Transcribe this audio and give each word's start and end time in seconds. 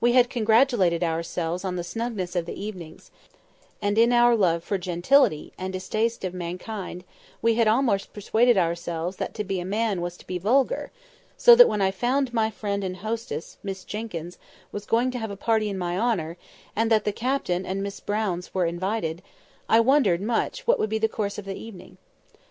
We 0.00 0.14
had 0.14 0.30
congratulated 0.30 1.04
ourselves 1.04 1.62
upon 1.62 1.76
the 1.76 1.84
snugness 1.84 2.34
of 2.34 2.46
the 2.46 2.58
evenings; 2.58 3.10
and, 3.82 3.98
in 3.98 4.14
our 4.14 4.34
love 4.34 4.64
for 4.64 4.78
gentility, 4.78 5.52
and 5.58 5.74
distaste 5.74 6.24
of 6.24 6.32
mankind, 6.32 7.04
we 7.42 7.56
had 7.56 7.68
almost 7.68 8.14
persuaded 8.14 8.56
ourselves 8.56 9.18
that 9.18 9.34
to 9.34 9.44
be 9.44 9.60
a 9.60 9.66
man 9.66 10.00
was 10.00 10.16
to 10.16 10.26
be 10.26 10.38
"vulgar"; 10.38 10.90
so 11.36 11.54
that 11.54 11.68
when 11.68 11.82
I 11.82 11.90
found 11.90 12.32
my 12.32 12.50
friend 12.50 12.82
and 12.82 12.96
hostess, 12.96 13.58
Miss 13.62 13.84
Jenkyns, 13.84 14.38
was 14.72 14.86
going 14.86 15.10
to 15.10 15.18
have 15.18 15.30
a 15.30 15.36
party 15.36 15.68
in 15.68 15.76
my 15.76 15.98
honour, 15.98 16.38
and 16.74 16.90
that 16.90 17.04
Captain 17.14 17.66
and 17.66 17.80
the 17.80 17.82
Miss 17.82 18.00
Browns 18.00 18.54
were 18.54 18.64
invited, 18.64 19.20
I 19.68 19.80
wondered 19.80 20.22
much 20.22 20.66
what 20.66 20.78
would 20.78 20.88
be 20.88 20.96
the 20.98 21.08
course 21.08 21.36
of 21.36 21.44
the 21.44 21.54
evening. 21.54 21.98